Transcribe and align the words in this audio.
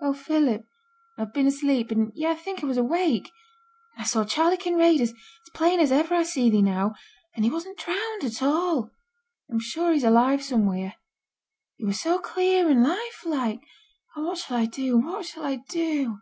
'Oh, 0.00 0.14
Philip, 0.14 0.64
I've 1.18 1.34
been 1.34 1.46
asleep, 1.46 1.90
and 1.90 2.10
yet 2.14 2.30
I 2.32 2.40
think 2.40 2.64
I 2.64 2.66
was 2.66 2.78
awake! 2.78 3.30
And 3.92 4.04
I 4.04 4.04
saw 4.04 4.24
Charley 4.24 4.56
Kinraid 4.56 5.02
as 5.02 5.12
plain 5.52 5.80
as 5.80 5.92
iver 5.92 6.14
I 6.14 6.22
see 6.22 6.48
thee 6.48 6.62
now, 6.62 6.94
and 7.34 7.44
he 7.44 7.50
wasn't 7.50 7.78
drowned 7.78 8.24
at 8.24 8.42
all. 8.42 8.88
I'm 9.50 9.60
sure 9.60 9.92
he's 9.92 10.02
alive 10.02 10.42
somewheere; 10.42 10.94
he 11.76 11.84
were 11.84 11.92
so 11.92 12.18
clear 12.18 12.70
and 12.70 12.82
life 12.84 13.24
like. 13.26 13.60
Oh! 14.16 14.28
what 14.28 14.38
shall 14.38 14.56
I 14.56 14.64
do? 14.64 14.96
what 14.96 15.26
shall 15.26 15.44
I 15.44 15.56
do?' 15.56 16.20